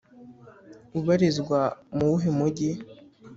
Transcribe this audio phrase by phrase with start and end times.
[0.97, 1.59] Ubarizwa
[1.95, 2.69] muwuhe mugi.